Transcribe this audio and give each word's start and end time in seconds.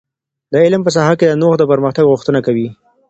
د 0.51 0.53
علم 0.63 0.81
په 0.83 0.91
ساحه 0.95 1.15
کي 1.19 1.27
نوښت 1.41 1.57
د 1.59 1.63
پرمختګ 1.71 2.05
غوښتنه 2.11 2.39
کوي. 2.45 2.67